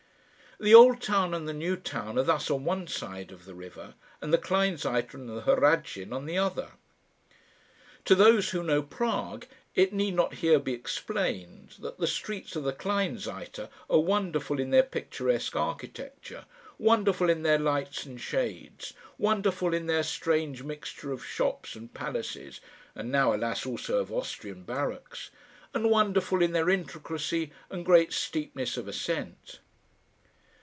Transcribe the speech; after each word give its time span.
The 0.59 0.75
Old 0.75 1.01
Town 1.01 1.33
and 1.33 1.49
the 1.49 1.53
New 1.55 1.75
Town 1.75 2.19
are 2.19 2.23
thus 2.23 2.51
on 2.51 2.65
one 2.65 2.85
side 2.85 3.31
of 3.31 3.45
the 3.45 3.55
river, 3.55 3.95
and 4.21 4.31
the 4.31 4.37
Kleinseite 4.37 5.11
and 5.15 5.27
the 5.27 5.41
Hradschin 5.41 6.13
on 6.13 6.27
the 6.27 6.37
other. 6.37 6.73
To 8.05 8.13
those 8.13 8.51
who 8.51 8.61
know 8.61 8.83
Prague, 8.83 9.47
it 9.73 9.91
need 9.91 10.13
not 10.13 10.35
here 10.35 10.59
be 10.59 10.73
explained 10.73 11.77
that 11.79 11.97
the 11.97 12.05
streets 12.05 12.55
of 12.55 12.63
the 12.63 12.73
Kleinseite 12.73 13.69
are 13.89 13.99
wonderful 13.99 14.59
in 14.59 14.69
their 14.69 14.83
picturesque 14.83 15.55
architecture, 15.55 16.45
wonderful 16.77 17.27
in 17.27 17.41
their 17.41 17.57
lights 17.57 18.05
and 18.05 18.21
shades, 18.21 18.93
wonderful 19.17 19.73
in 19.73 19.87
their 19.87 20.03
strange 20.03 20.61
mixture 20.61 21.11
of 21.11 21.25
shops 21.25 21.73
and 21.75 21.95
palaces 21.95 22.61
and 22.93 23.11
now, 23.11 23.33
alas! 23.33 23.65
also 23.65 23.97
of 23.97 24.11
Austrian 24.13 24.61
barracks 24.61 25.31
and 25.73 25.89
wonderful 25.89 26.39
in 26.39 26.51
their 26.51 26.69
intricacy 26.69 27.51
and 27.71 27.83
great 27.83 28.13
steepness 28.13 28.77
of 28.77 28.87
ascent. 28.87 29.57